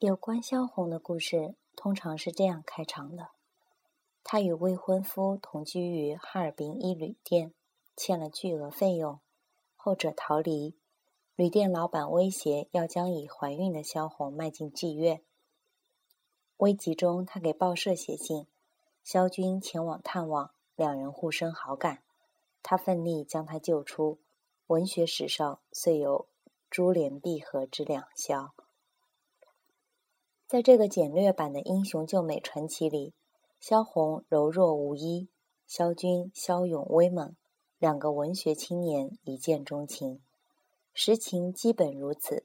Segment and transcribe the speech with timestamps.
[0.00, 3.30] 有关萧红的故事通常是这样开场的：
[4.24, 7.54] 她与未婚夫同居于哈尔滨一旅店，
[7.96, 9.20] 欠了巨额费用，
[9.76, 10.74] 后者逃离，
[11.36, 15.22] 旅店老板威胁要将已怀孕的萧红卖进妓院。
[16.58, 18.48] 危急中，他给报社写信，
[19.04, 22.02] 萧军前往探望，两人互生好感，
[22.62, 24.18] 他奋力将她救出。
[24.66, 26.26] 文学史上遂有
[26.68, 28.54] “珠联璧合”之两萧。
[30.46, 33.14] 在这个简略版的英雄救美传奇里，
[33.58, 35.28] 萧红柔弱无依，
[35.66, 37.34] 萧军骁勇威猛，
[37.78, 40.20] 两个文学青年一见钟情。
[40.92, 42.44] 实情基本如此，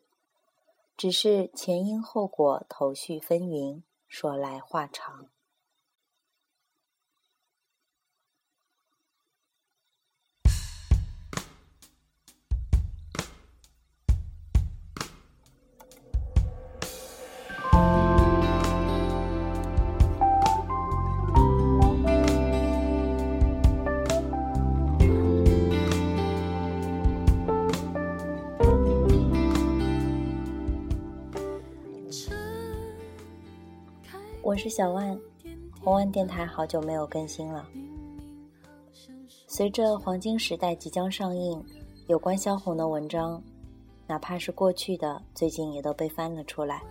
[0.95, 5.29] 只是前因后果、头绪纷纭，说来话长。
[34.59, 35.17] 是小万，
[35.81, 37.65] 红万电台好久没有更新了。
[39.47, 41.63] 随着黄金时代即将上映，
[42.07, 43.41] 有关萧红的文章，
[44.05, 46.83] 哪怕是过去的，最近也都被翻了出来。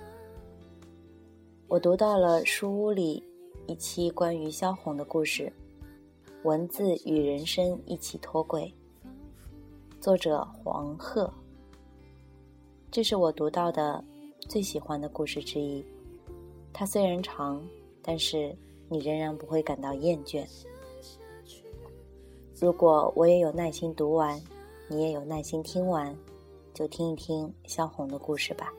[1.66, 3.22] 我读到了书屋里
[3.66, 5.52] 一期关于萧红的故事，
[6.44, 8.72] 文字与人生一起脱轨。
[10.00, 11.30] 作者黄鹤，
[12.90, 14.02] 这是我读到的
[14.48, 15.84] 最喜欢的故事之一。
[16.78, 17.60] 它虽然长，
[18.00, 18.56] 但是
[18.88, 20.46] 你仍然不会感到厌倦。
[22.60, 24.40] 如果我也有耐心读完，
[24.86, 26.16] 你也有耐心听完，
[26.72, 28.72] 就听一听萧红的故事吧。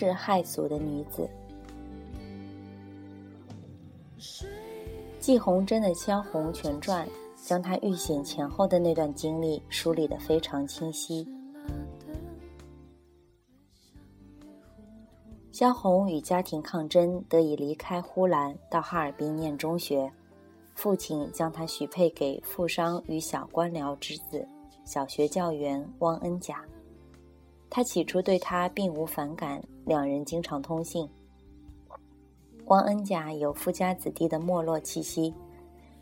[0.00, 1.28] 世骇俗的女子，
[5.18, 7.06] 季红珍的《萧红全传》
[7.46, 11.28] 将她遇险前后的那段经历梳理得非常清晰。
[15.52, 20.10] 萧红与家庭抗争，得以离开呼兰，到哈尔滨念中学。
[20.74, 24.48] 父亲将她许配给富商与小官僚之子，
[24.86, 26.64] 小学教员汪恩甲。
[27.68, 31.08] 他起初对她并无反感，两人经常通信。
[32.66, 35.34] 汪恩甲有富家子弟的没落气息，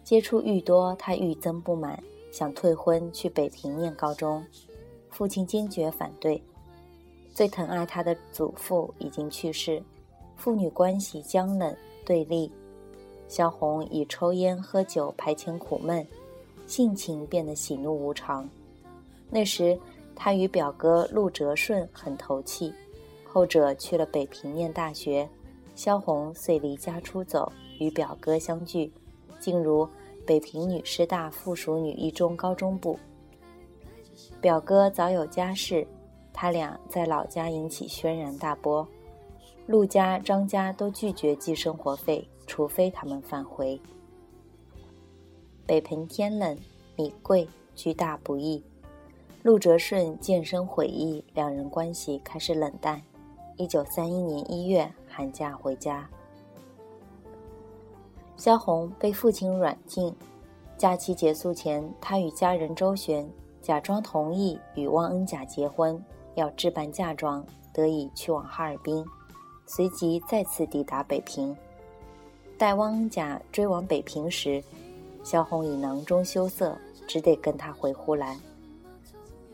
[0.05, 4.45] 接触愈多，他愈增不满，想退婚去北平念高中。
[5.11, 6.43] 父亲坚决反对。
[7.33, 9.83] 最疼爱他的祖父已经去世，
[10.37, 11.75] 父女关系僵冷
[12.05, 12.51] 对立。
[13.29, 16.07] 萧红以抽烟喝酒排遣苦闷，
[16.67, 18.49] 性情变得喜怒无常。
[19.31, 19.79] 那时。
[20.21, 22.75] 他与表哥陆哲顺很投契，
[23.31, 25.29] 后者去了北平念大学，
[25.75, 28.91] 萧红遂离家出走，与表哥相聚，
[29.39, 29.87] 进入
[30.27, 32.99] 北平女师大附属女一中高中部。
[34.41, 35.87] 表哥早有家室，
[36.33, 38.87] 他俩在老家引起轩然大波，
[39.67, 43.79] 陆家、张家都拒绝寄生活费，除非他们返回。
[45.67, 46.59] 北平天冷，
[46.97, 47.47] 米贵，
[47.77, 48.63] 居大不易。
[49.43, 53.01] 陆哲顺渐生悔意，两人关系开始冷淡。
[53.59, 56.09] 一九三一年一月，寒假回家，
[58.37, 60.15] 萧红被父亲软禁。
[60.77, 63.29] 假期结束前，他与家人周旋，
[63.61, 66.01] 假装同意与汪恩甲结婚，
[66.37, 69.05] 要置办嫁妆，得以去往哈尔滨，
[69.67, 71.57] 随即再次抵达北平。
[72.57, 74.63] 待汪恩甲追往北平时，
[75.25, 76.79] 萧红已囊中羞涩，
[77.09, 78.39] 只得跟他回呼兰。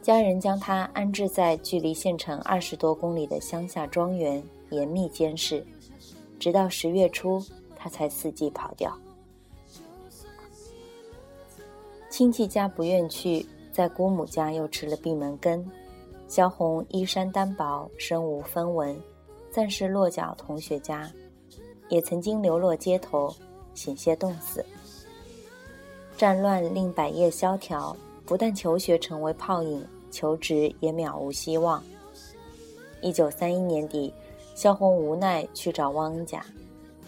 [0.05, 5.67] 家人将他安置在距离县城二十多公里的乡下庄园，严密监视，
[6.39, 7.43] 直到十月初，
[7.75, 8.95] 他才伺机跑掉。
[12.11, 15.67] 亲戚家不愿去，在姑母家又吃了闭门羹。
[16.29, 18.95] 萧红衣衫单薄，身无分文，
[19.51, 21.11] 暂时落脚同学家，
[21.89, 23.35] 也曾经流落街头，
[23.73, 24.63] 险些冻死。
[26.15, 31.83] 战乱令百业萧条，不但求学成为泡影，求职也渺无希望。
[33.03, 34.13] 一九三一年底，
[34.55, 36.45] 萧红无奈去找汪恩甲，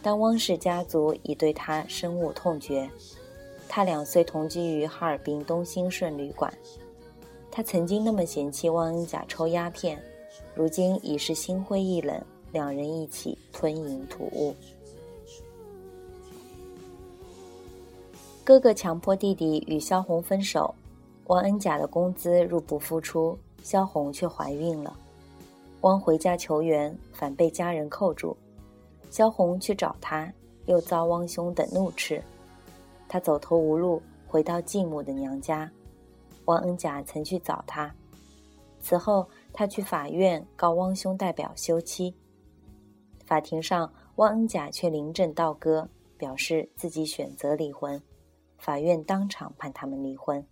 [0.03, 2.89] 但汪氏家族已对他深恶痛绝。
[3.69, 6.53] 他两虽同居于哈尔滨东兴顺旅馆，
[7.51, 10.01] 他曾经那么嫌弃汪恩甲抽鸦片，
[10.55, 12.23] 如今已是心灰意冷，
[12.53, 14.55] 两人一起吞银吐雾。
[18.45, 20.73] 哥哥强迫弟弟与萧红分手，
[21.27, 24.97] 汪恩甲的工资入不敷出，萧红却怀孕了。
[25.81, 28.37] 汪回家求援，反被家人扣住。
[29.11, 30.33] 萧红去找他，
[30.67, 32.23] 又遭汪兄等怒斥。
[33.09, 35.71] 他走投无路，回到继母的娘家。
[36.47, 37.93] 汪恩甲曾去找他，
[38.81, 42.15] 此后他去法院告汪兄代表休妻。
[43.25, 48.01] 法庭上，汪恩甲却临阵倒戈，表示自己选择离婚。
[48.59, 50.45] 法院当场判他们离婚。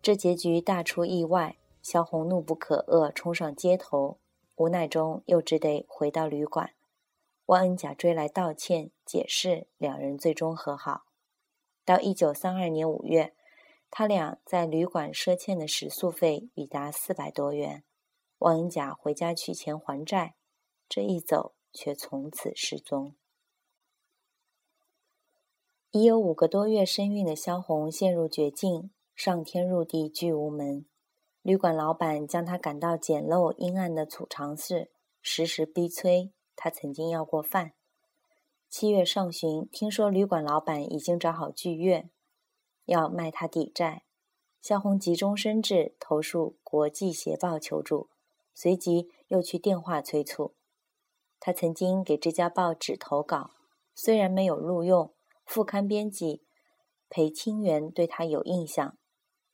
[0.00, 4.18] 这结局大出意外，萧红怒不可遏，冲上街头，
[4.56, 6.72] 无奈中又只得回到旅馆。
[7.46, 11.04] 汪恩甲追来道歉解释，两人最终和好。
[11.84, 13.34] 到一九三二年五月，
[13.90, 17.82] 他俩在旅馆赊欠的食宿费已达四百多元。
[18.40, 20.34] 汪恩甲回家取钱还债，
[20.88, 23.14] 这一走却从此失踪。
[25.90, 30.86] 已有五个多月身孕的萧红陷入绝境，上天入地拒无门。
[31.42, 37.72] 旅馆老板将他赶到简陋阴暗的储藏室，时时逼催他曾经要过饭。
[38.68, 42.08] 七月上旬，听说旅馆老板已经找好剧院，
[42.84, 44.04] 要卖他抵债。
[44.60, 48.08] 萧红急中生智，投诉《国际协报》求助，
[48.54, 50.54] 随即又去电话催促。
[51.40, 53.50] 他曾经给这家报纸投稿，
[53.96, 55.12] 虽然没有录用。
[55.44, 56.44] 副刊编辑
[57.08, 58.96] 裴清源对他有印象，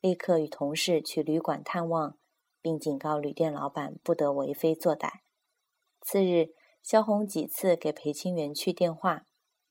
[0.05, 2.19] 立刻与同事去旅馆探望，
[2.61, 5.21] 并警告旅店老板不得为非作歹。
[6.03, 6.49] 次日，
[6.83, 9.25] 萧红几次给裴清源去电话，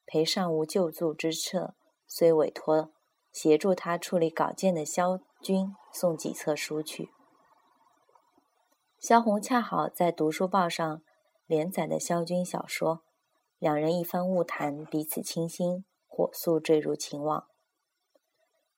[0.08, 1.76] 裴尚无救助之策，
[2.08, 2.92] 虽委托
[3.32, 7.12] 协助他处理稿件的萧军送几册书去。
[8.98, 11.04] 萧红恰好在读书报上
[11.46, 13.04] 连载的萧军小说，
[13.60, 15.86] 两人一番误谈，彼此倾心。
[16.08, 17.46] 火速坠入情网，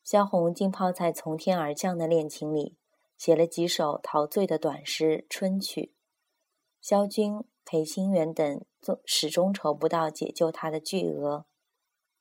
[0.06, 2.78] 萧红浸泡在从天而降的恋情里，
[3.18, 5.82] 写了几首陶醉的短诗《春曲》。
[6.80, 11.48] 萧军、裴清源等终始终筹不到解救他的巨额。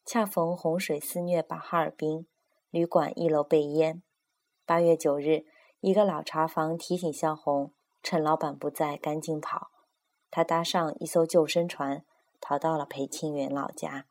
[0.07, 2.27] 恰逢洪水肆虐把哈尔滨，
[2.71, 4.03] 旅馆一楼被淹。
[4.65, 5.45] 八月九日，
[5.81, 9.71] 一个老茶房提醒萧红，趁老板不在，赶紧跑。
[10.31, 12.03] 他搭上一艘救生船，
[12.41, 14.07] 逃到了裴清源老家。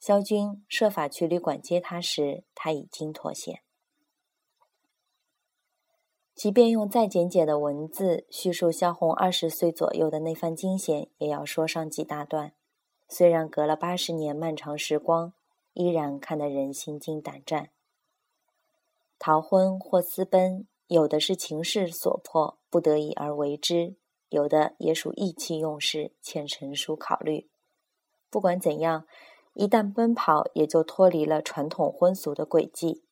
[0.00, 3.60] 萧军设法去旅馆接他时，他已经脱险。
[6.34, 12.54] 即便用再简简的文字叙述萧红二十岁左右的那番惊险，也要说上几大段。
[13.10, 15.34] 虽然隔了八十年漫长时光，
[15.74, 17.68] 依然看得人心惊胆战。
[19.18, 23.96] 逃婚或私奔，有的是情势所迫，不得已而为之；
[24.30, 27.50] 有的也属意气用事，欠成熟考虑。
[28.30, 29.06] 不管怎样。
[29.54, 33.02] 一旦奔跑，也就脱离了传统婚俗的轨迹。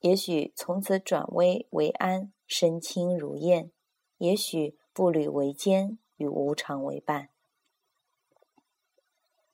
[0.00, 3.70] 也许从此转危为安，身轻如燕；
[4.18, 7.28] 也许步履维艰，与无常为伴。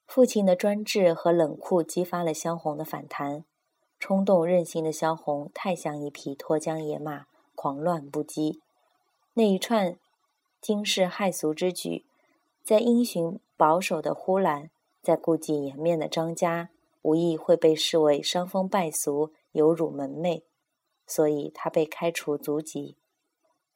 [0.07, 3.45] 父亲的专制和冷酷激发了萧红的反弹。
[4.01, 8.59] 冲动任性的萧红太像一匹脱缰野马，狂乱不羁。
[9.35, 9.99] 那一串
[10.61, 12.07] 惊世骇俗之举，
[12.65, 14.71] 在因循保守的呼兰。
[15.03, 16.71] 在顾忌颜面的张家，
[17.03, 20.43] 无疑会被视为伤风败俗、有辱门楣，
[21.07, 22.99] 所以他被开除族籍。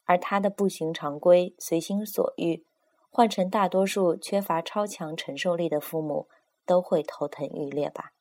[0.04, 2.66] 而他的不循常规、随心所欲，
[3.09, 6.28] 换成大多数缺乏超强承受力的父母，
[6.66, 8.12] 都会头疼欲裂吧。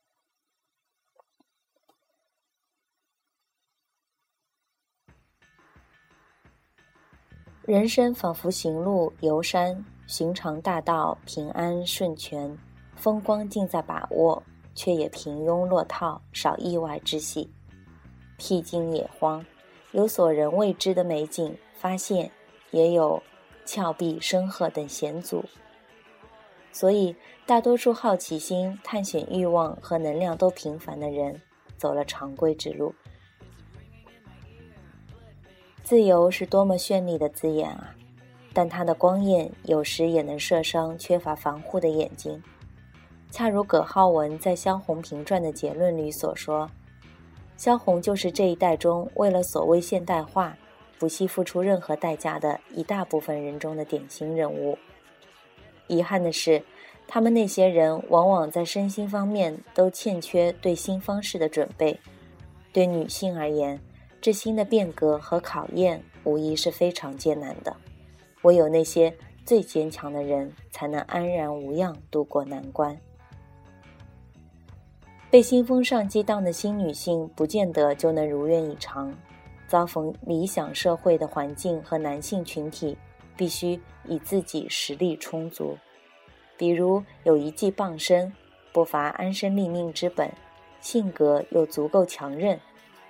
[7.64, 12.58] 人生仿佛行路游山，寻常大道，平安顺全。
[13.04, 14.42] 风光尽在把握，
[14.74, 17.52] 却也平庸落套，少意外之喜。
[18.38, 19.46] 僻静野荒，
[19.92, 22.32] 有所人未知的美景发现，
[22.72, 23.22] 也有
[23.66, 25.44] 峭壁深壑等险阻。
[26.72, 27.14] 所以，
[27.46, 31.42] 大多数好奇心、探险欲望和能量都平凡的人，
[31.76, 32.96] 走了常规之路。
[35.84, 37.94] 自由是多么绚丽的字眼啊！
[38.54, 42.42] 但它的光焰有时也能射伤缺乏防护的眼睛。
[43.34, 46.70] 恰如葛浩文在《萧红评传》的结论里所说，
[47.58, 50.56] 萧红就是这一代中为了所谓现代化，
[51.00, 54.78] 不惜付出任何代价的一大部分人中的典型人物。
[55.88, 56.62] 遗憾的是，
[57.08, 62.00] 他们那些人往往在身心方面都欠缺对新方式的准备。
[62.72, 63.82] 对女性而言，
[64.22, 67.76] 这新的变革和考验无疑是非常艰难的。
[68.44, 69.12] 唯有那些
[69.44, 72.96] 最坚强的人，才能安然无恙度过难关。
[75.34, 79.12] 被新风尚激荡的新女性，不见得就能如愿以偿。
[79.68, 82.96] 遭逢理想社会的环境和男性群体。
[83.36, 85.76] 必须以自己实力充足，
[86.56, 88.32] 比如有一技傍身，
[88.72, 90.32] 不乏安身立命之本，
[90.80, 92.60] 性格又足够强韧，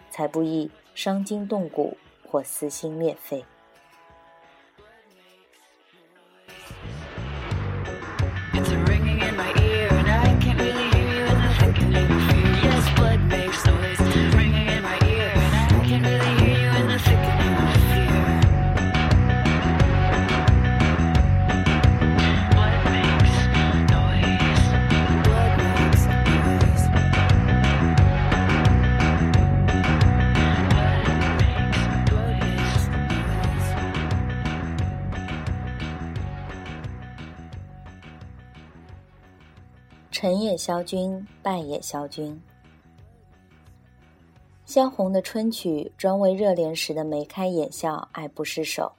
[0.09, 3.43] 才不易伤筋动骨或撕心裂肺。
[40.23, 42.41] 成也萧军，败也萧军。
[44.63, 48.93] 萧红的春曲专为热恋时的眉开眼笑爱不释手，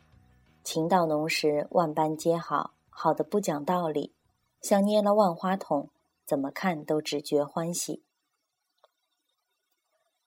[0.62, 4.12] 情到浓时万般皆好，好的不讲道理，
[4.60, 5.88] 像捏了万花筒，
[6.26, 8.04] 怎么看都只觉欢喜。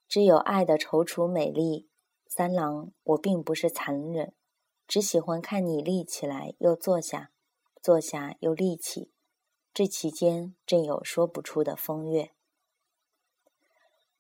[0.08, 1.88] 只有爱的踌躇美丽，
[2.25, 4.34] 三郎，我并不是残忍，
[4.88, 7.30] 只喜欢看你立起来又坐下，
[7.84, 9.12] 坐下又立起。
[9.77, 12.31] 这期间正有说不出的风月。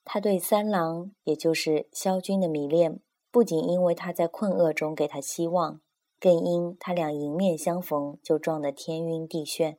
[0.05, 2.99] 他对三郎，也就是萧军的迷恋，
[3.31, 5.81] 不仅因为他在困厄中给他希望，
[6.19, 9.77] 更因他俩迎面相逢就撞得天晕地眩。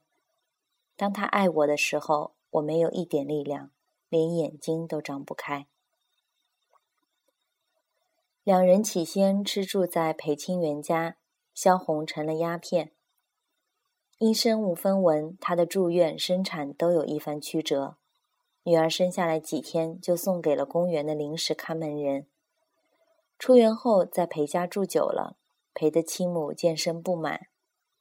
[0.97, 3.71] 当他爱我的时候，我没有一点力量，
[4.09, 5.69] 连眼睛都张不开。
[8.43, 11.19] 两人起先吃住在裴清源家，
[11.55, 12.91] 萧红成了鸦片。
[14.19, 17.97] 因身无分文，他的住院、生产都有一番曲折。
[18.65, 22.27] 女儿生下来几天，就送给了公园的临时看门人。
[23.39, 25.37] 出院后，在裴家住久了，
[25.73, 27.47] 裴的妻母渐生不满，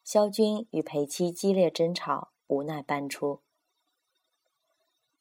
[0.04, 3.42] 萧军与裴妻激烈争吵，无奈搬出。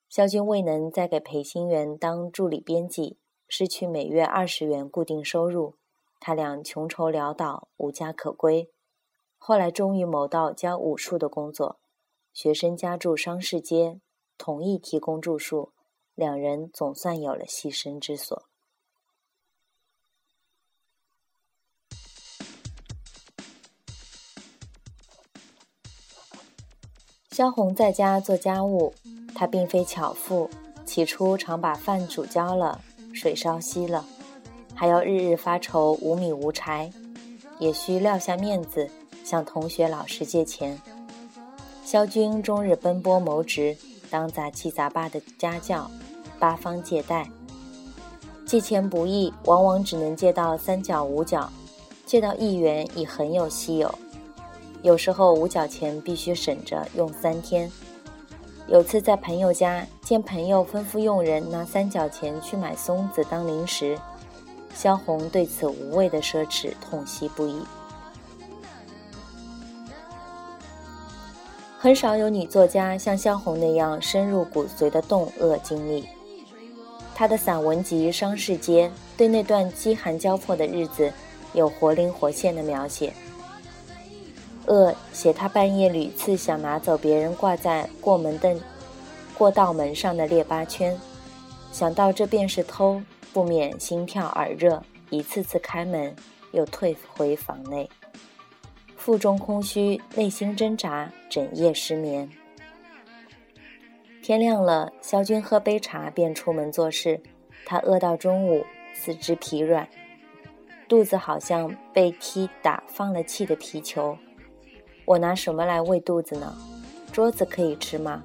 [0.09, 5.75] 萧军未能再给裴新元当助理编辑，失去每月二十元固定收入，
[6.19, 8.71] 他俩穷愁潦倒，无家可归。
[9.39, 11.79] 后来终于谋到教武术的工作，
[12.33, 14.01] 学生家住商市街，
[14.37, 15.73] 同意提供住宿，
[16.15, 18.43] 两人总算有了栖身之所。
[27.31, 28.95] 萧红在家做家务，
[29.35, 30.49] 她并非巧妇，
[30.87, 32.81] 起初常把饭煮焦了，
[33.13, 34.05] 水烧稀了，
[34.75, 36.91] 还要日日发愁无米无柴，
[37.59, 38.91] 也需撂下面子。
[39.27, 40.81] 向同学、老师借钱，
[41.85, 43.77] 萧军终日奔波谋职，
[44.09, 45.91] 当杂七杂八的家教，
[46.39, 47.29] 八方借贷。
[48.47, 51.51] 借钱不易，往往只能借到三角、五角，
[52.07, 53.93] 借到一元已很有稀有。
[54.83, 57.69] 有时候五角钱必须省着用三天。
[58.69, 63.99] 有次在朋友家，见朋友吩咐佣人拿三角钱去买松子当零食，
[64.73, 67.61] 萧红对此无谓的奢侈痛惜不已。
[71.87, 76.05] 很少有女作家像萧红那样深入骨髓的冻饿经历。
[77.15, 81.13] 她的散文集《商市街》对那段饥寒交迫的日子
[81.53, 83.13] 有活灵活现的描写。
[84.67, 88.57] 饿写他半夜屡次想拿走别人挂在过门的
[89.39, 91.01] 过道门上的列巴圈，
[91.71, 93.01] 想到这便是偷，
[93.33, 96.17] 不免心跳耳热，一次次开门，
[96.51, 97.89] 又退回房内。
[99.07, 102.29] 腹中空虚，内心挣扎，整夜失眠。
[104.21, 107.21] 天亮了，萧军喝杯茶便出门做事。
[107.65, 109.89] 他饿到中午，四肢疲软，
[110.89, 114.19] 肚子好像被踢打放了气的皮球。
[115.05, 116.53] 我拿什么来喂肚子呢？
[117.13, 118.25] 桌子可以吃吗？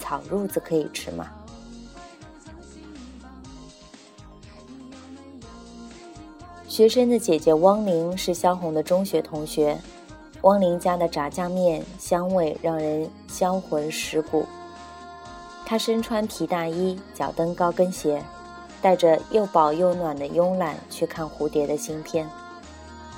[0.00, 1.30] 草褥子可以吃吗？
[6.66, 9.78] 学生的姐姐汪玲是萧红的中学同学。
[10.42, 14.46] 汪林家的炸酱面香味让人销魂蚀骨。
[15.64, 18.22] 他身穿皮大衣，脚蹬高跟鞋，
[18.80, 22.28] 带着又饱又暖的慵懒去看蝴蝶的新片。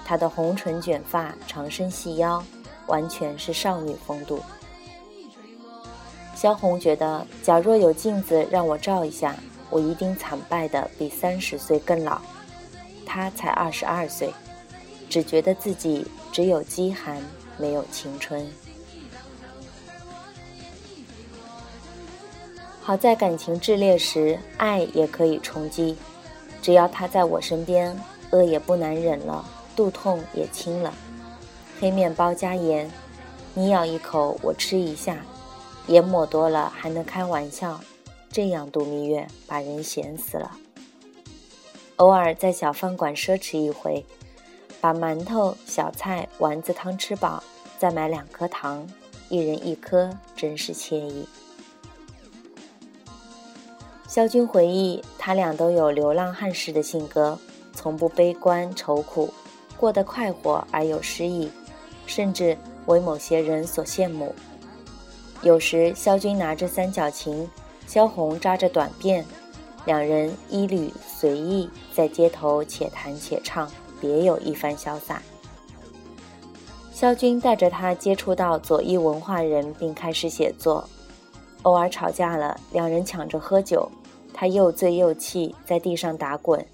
[0.04, 2.42] 她的红唇卷发，长身细腰，
[2.86, 4.40] 完全是少女风度。
[6.34, 9.36] 萧红觉得，假若有镜子让我照一下，
[9.68, 12.18] 我一定惨败的比三十岁更老。
[13.04, 14.32] 她才二十二岁，
[15.10, 17.22] 只觉得自己只有饥寒，
[17.56, 18.46] 没有青春。
[22.80, 25.96] 好在感情炽烈时，爱也可以充饥。
[26.62, 27.98] 只要他在我身边，
[28.30, 29.44] 饿也不难忍了，
[29.76, 30.94] 肚痛也轻了。
[31.78, 32.90] 黑面包加盐，
[33.54, 35.18] 你咬一口，我吃一下。
[35.86, 37.80] 盐抹多了还能开玩笑，
[38.30, 40.50] 这样度蜜月把人咸死了。
[41.96, 44.04] 偶尔在小饭馆奢侈一回，
[44.80, 47.42] 把馒头、小菜、丸子汤吃饱，
[47.78, 48.86] 再买两颗糖，
[49.28, 51.28] 一人一颗，真是惬意。
[54.06, 57.38] 萧军回忆，他俩都有流浪汉式的性格，
[57.74, 59.32] 从不悲观愁苦，
[59.76, 61.50] 过得快活而有诗意，
[62.06, 62.56] 甚至
[62.86, 64.34] 为某些人所羡慕。
[65.42, 67.48] 有时，萧军拿着三角琴，
[67.86, 69.22] 萧红扎着短辫，
[69.84, 73.70] 两人衣履随意，在街头且弹且唱，
[74.00, 75.22] 别有一番潇洒。
[76.92, 80.88] 萧军带着他接触到左翼文化人，并开始写作。
[81.62, 83.90] 偶尔吵架了，两人抢着喝酒。
[84.32, 86.64] 他又醉又气，在地上打滚，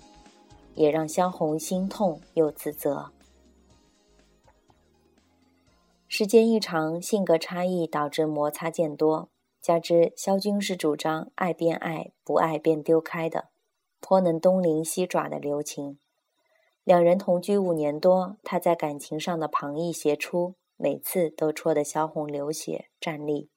[0.75, 3.11] 也让萧红心痛又自责。
[6.07, 9.31] 时间一长，性格差异导致摩擦渐多，
[9.63, 13.49] 加之萧军是主张爱便爱，不爱便丢开的，
[14.01, 15.99] 颇能东灵西爪的留情。
[16.85, 23.49] 两人同居五年多，他在感情上的旁逸斜出，每次都戳得萧红流血站立。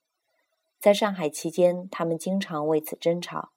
[0.80, 3.50] 在上海期间，他们经常为此争吵。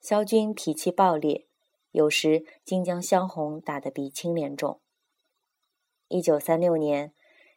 [0.00, 1.46] 萧军脾气暴烈，
[1.92, 4.80] 有时竟将萧红打得鼻青脸肿。
[6.08, 7.12] 一九三六年，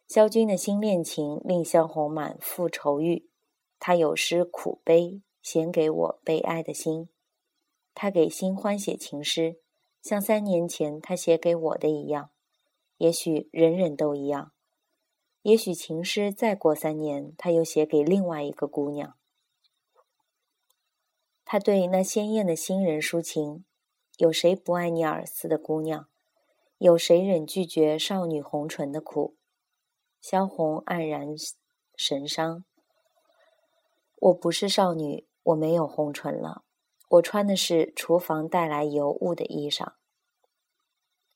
[0.07, 3.27] 萧军的新恋情令萧红满腹愁郁，
[3.79, 7.09] 他有诗苦悲，写给我悲哀的心。
[7.95, 9.60] 他给新欢写情诗，
[10.01, 12.31] 像三年前他写给我的一样。
[12.97, 14.51] 也许人人都一样，
[15.41, 19.17] 也许情诗再过三年，他又写给另外一个姑娘。
[21.43, 23.65] 他对那鲜艳的新人抒情
[24.17, 26.07] ：“有谁不爱你耳丝的姑娘？
[26.77, 29.35] 有谁忍拒绝少女红唇的苦？”
[30.21, 31.27] 萧红黯然
[31.95, 32.63] 神伤。
[34.17, 36.63] 我不是少女，我没有红唇了，
[37.11, 39.93] 我穿的是厨房带来油污的衣裳。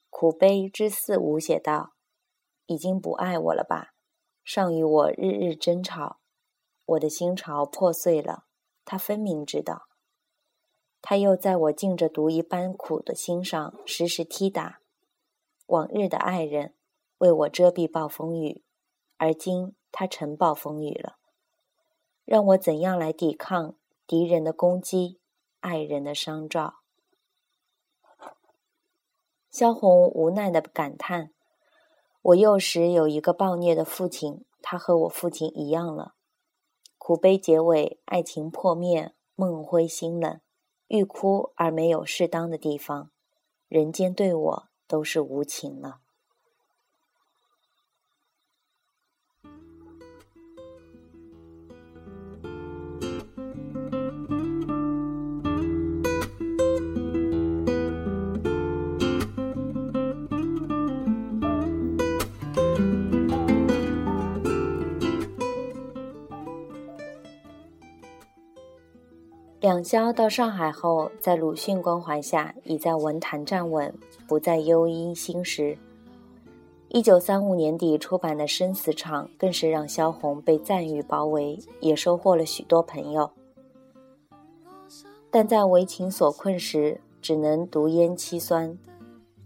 [0.10, 1.96] 苦悲之四五写道
[2.68, 3.94] ：“已经不爱我了吧？
[4.42, 6.20] 尚与我日日争吵，
[6.86, 8.46] 我的心潮破碎了。
[8.86, 9.88] 他分明知道。”
[11.02, 14.80] 他又在我浸着毒一般苦的心上时时踢打，
[15.68, 16.74] 往日的爱人
[17.18, 18.64] 为我遮蔽暴风雨，
[19.18, 21.18] 而今他成暴风雨了，
[22.24, 23.76] 让我怎样来抵抗
[24.08, 25.20] 敌人的攻击，
[25.66, 26.76] 爱人的伤兆？
[29.50, 31.32] 萧红无奈的感叹
[32.22, 36.14] ：“我幼时有一个暴虐的父亲，他和我父亲一样了。
[37.00, 40.40] 苦悲结尾，爱情破灭，梦灰心冷。”
[40.88, 43.10] 欲哭而没有适当的地方，
[43.68, 46.02] 人间对我都是无情了。
[69.66, 73.92] 两萧到上海后，在鲁迅关怀下，已在文坛站稳，
[74.28, 75.76] 不再忧因心事。
[76.90, 83.32] 一九三五年底出版的《生死场》更是让萧红被赞誉包围，也收获了许多朋友。
[85.32, 88.78] 但在为情所困时，只能独咽凄酸。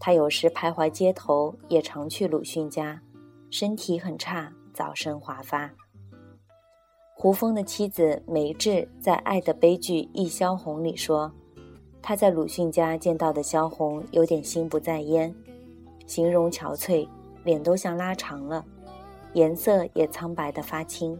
[0.02, 3.02] 他有时徘徊街头，也常去鲁迅家，
[3.50, 5.72] 身体很差，早生华发。
[7.22, 11.30] 胡风的妻子梅志在《爱的悲剧忆萧红》里说，
[12.02, 15.36] 她在鲁迅家见到的萧红有点心不在焉，
[16.08, 17.06] 形容憔悴，
[17.44, 18.64] 脸都像拉长了，
[19.34, 21.20] 颜色也苍白的发青。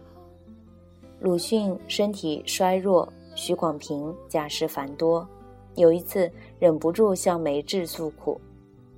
[1.20, 5.28] 鲁迅身体衰弱，许广平家事繁多，
[5.74, 8.40] 有一次忍不住向梅志诉苦，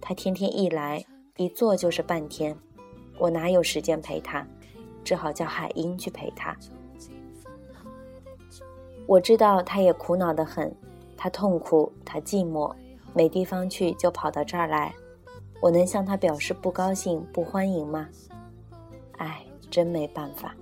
[0.01, 1.05] 他天天一来，
[1.37, 2.57] 一坐就是半天，
[3.19, 4.47] 我哪有时间陪他，
[5.03, 6.57] 只好叫海英去陪他。
[9.07, 10.75] 我知道他也苦恼得很，
[11.17, 12.73] 他痛苦，他寂寞，
[13.12, 14.95] 没地方去就跑到这儿来。
[15.61, 18.09] 我能向他表示不高兴、不欢迎吗？
[19.19, 20.55] 唉，真没办法。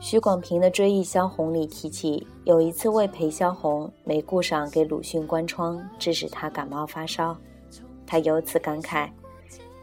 [0.00, 7.36] 徐广平的《追忆萧红》里提起，有一次为陪萧红，没顾上给鲁迅关窗，致使他感冒发烧。
[8.06, 9.08] 他由此感慨：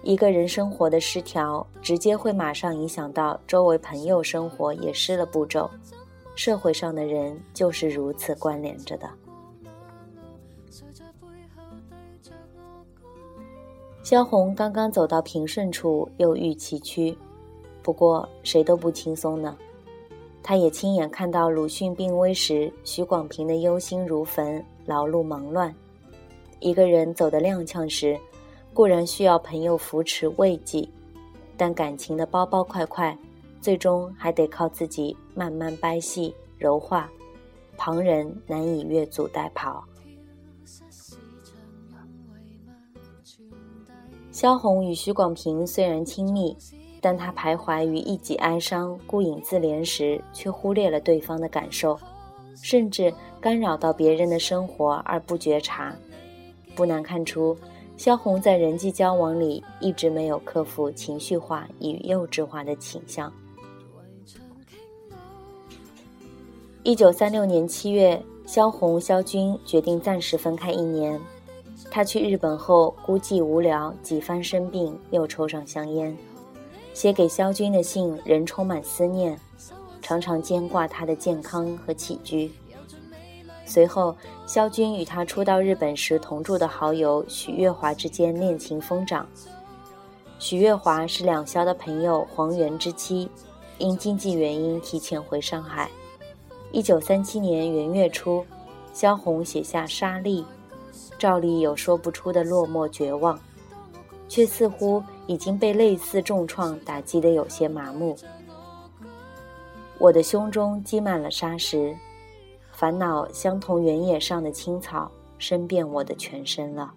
[0.03, 5.69] 一个人生活的失调，直接会马上影响到周围朋友生活，也失了步骤。
[6.43, 9.07] 社会上的人就是如此关联着的。
[14.01, 17.15] 萧红刚刚走到平顺处，又遇崎岖。
[17.83, 19.55] 不过谁都不轻松呢。
[20.41, 25.71] 他也亲眼看到鲁迅病危时，许广平的忧心如焚，劳碌忙乱。
[26.59, 28.19] 一个人走得踉跄时，
[28.73, 30.89] 固然需要朋友扶持慰藉，
[31.55, 33.15] 但感情的包包块块，
[33.61, 37.09] 最终还得靠自己慢慢掰细柔化，
[37.77, 39.81] 旁人难以越俎代庖。
[44.31, 46.55] 萧红与许广平虽然亲密。
[47.03, 51.99] 但他徘徊于一己哀伤、孤影自怜时，却忽略了对方的感受，
[52.61, 55.95] 甚至干扰到别人的生活而不觉察。
[56.75, 57.57] 不难看出，
[57.97, 63.33] 萧红在人际交往里一直没有克服情绪化与幼稚化的倾向。
[66.83, 71.21] 一九三六年七月，萧红、萧军决定暂时分开一年。
[71.91, 76.17] 他去日本后，孤寂无聊，几番生病，又抽上香烟。
[76.91, 79.39] 写给萧军的信仍充满思念，
[80.01, 82.51] 常常牵挂他的健康和起居。
[83.63, 84.15] 随后，
[84.47, 89.27] 萧军与他初到日本时同住的好友许月华之间恋情疯长。
[90.39, 93.29] 许月华是两萧的朋友黄元之妻，
[93.77, 95.87] 因经济原因提前回上海。
[96.71, 98.45] 一九三七年元月初，
[98.93, 100.43] 萧红写下《沙砾》，
[101.19, 103.39] 照例有说不出的落寞绝望。
[104.29, 108.15] 却似乎已经被类似重创打击得有些麻木。
[109.97, 111.93] 我的胸中积满了沙石，
[112.71, 116.93] 烦恼相同原野上的青草，深遍我的全身了。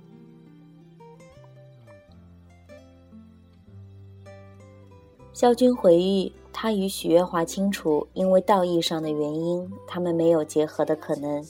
[5.32, 11.44] 萧军回忆，他与许月华清楚，因为道义上的原因，他们没有结合的可能，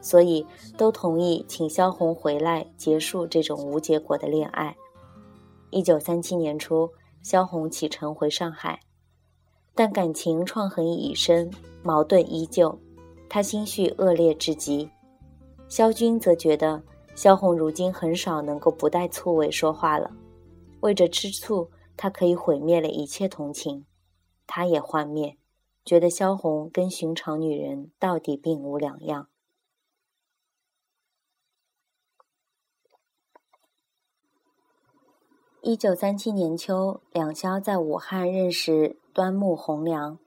[0.00, 0.44] 所以
[0.76, 4.76] 都同意请萧红回来结束这种无结果的恋爱。
[5.70, 6.90] 一九三七年初，
[7.22, 8.80] 萧红启程回上海，
[9.72, 11.48] 但感情创痕已深，
[11.84, 12.76] 矛盾依旧，
[13.28, 14.90] 他心绪恶劣至极。
[15.68, 16.82] 萧军则觉得
[17.14, 20.10] 萧红如今很少能够不带醋味说话了，
[20.80, 23.86] 为着吃醋，他可以毁灭了一切同情。
[24.52, 25.36] 他也幻灭，
[25.84, 29.28] 觉得萧红跟寻常女人到底并无两样。
[35.62, 40.18] 一九三七年秋，两萧在武汉认识端木蕻良，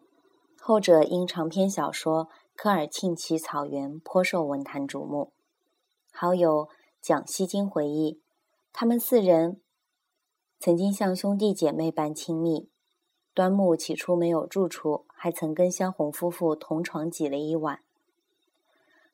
[0.58, 5.34] 后者因长篇小说《科尔沁旗草原》颇受文坛瞩目。
[6.14, 6.70] 好友
[7.02, 8.22] 蒋锡金回忆，
[8.72, 9.60] 他们四人
[10.58, 12.70] 曾经像兄弟姐妹般亲密。
[13.34, 17.82] 端木起初没有住处，还曾跟萧红夫妇同床挤了一晚。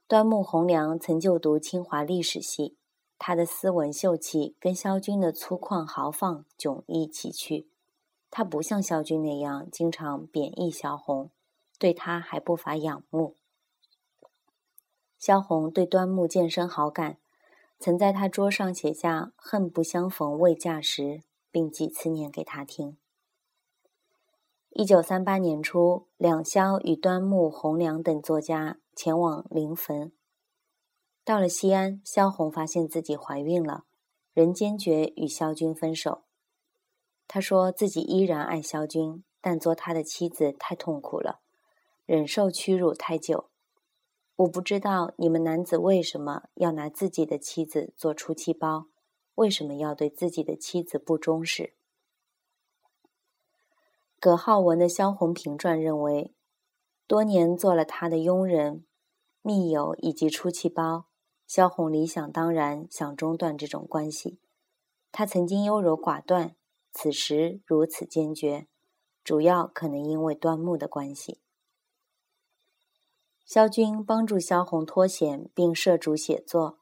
[0.07, 2.75] 端木蕻良曾就读清华历史系。
[3.21, 7.67] 他的斯文秀气跟萧军的粗犷豪放迥异奇趣，
[8.31, 11.29] 他不像萧军那样经常贬义萧红，
[11.77, 13.35] 对他还不乏仰慕。
[15.17, 17.17] 萧红对端木渐生好感，
[17.77, 22.95] 曾在他桌上写下“恨不相逢未嫁时”，并几次念给他听。
[24.71, 30.11] 一九三八年初，两萧与端木、蕻良等作家前往临汾。
[31.25, 33.85] 到了西安，萧红发现自己怀孕了，
[34.31, 36.21] 仍坚决与萧军分手。
[37.27, 41.39] 他说自己依然爱萧军，但做他的妻子太痛苦了，
[42.05, 43.49] 忍受屈辱太久。
[44.35, 48.85] 我不知道你们男子为什么要拿自己的妻子做出气包，
[49.33, 51.73] 为什么要对自己的妻子不忠实？
[54.21, 56.35] 葛浩文的《萧红评传》认为，
[57.07, 58.85] 多年做了他的佣人、
[59.41, 61.05] 密友以及出气包。
[61.47, 64.41] 萧红理想当然想中断这种关系，
[65.13, 66.57] 他曾经优柔寡断，
[66.91, 68.67] 此时如此坚决，
[69.23, 71.39] 主要可能因为端木的关系。
[73.45, 76.79] 萧军帮助萧红脱险，并涉足写作，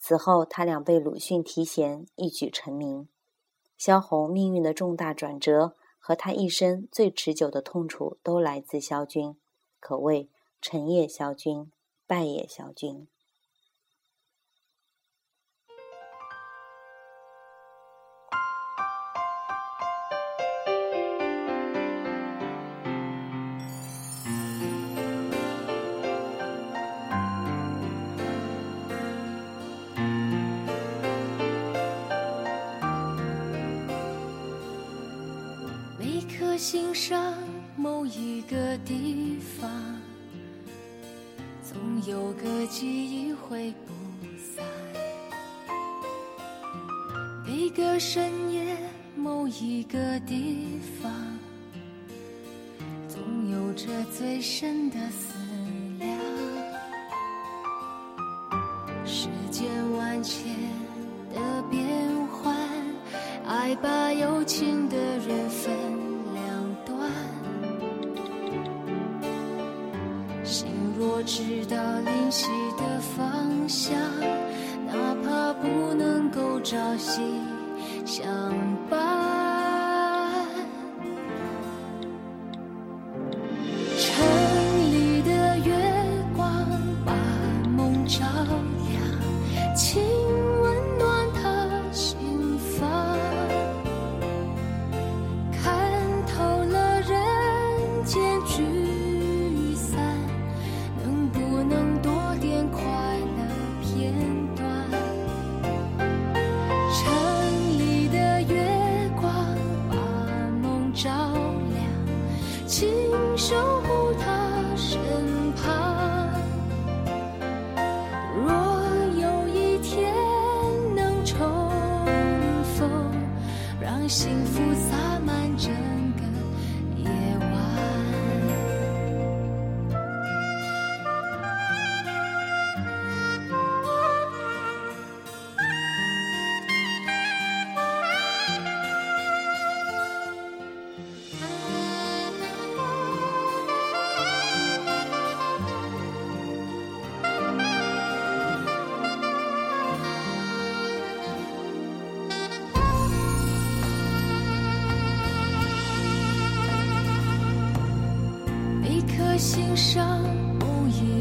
[0.00, 3.08] 此后他俩被鲁迅提衔，一举成名。
[3.78, 9.36] 萧红命运的重大转折和他一生最持久的痛楚都来自萧军，
[9.78, 10.28] 可谓
[10.60, 11.70] 成也萧军，
[12.06, 13.06] 败也萧军。
[36.60, 37.32] 心上
[37.74, 39.70] 某一个地方，
[41.62, 43.94] 总有个记忆会不
[44.36, 44.62] 散。
[47.46, 48.76] 每个深夜，
[49.16, 51.10] 某一个地方，
[53.08, 55.39] 总有着最深的思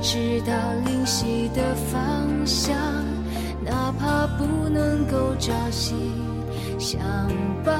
[0.00, 0.52] 知道
[0.84, 2.76] 灵犀的方向，
[3.64, 5.94] 哪怕不能够朝夕
[6.78, 7.00] 相
[7.64, 7.76] 伴。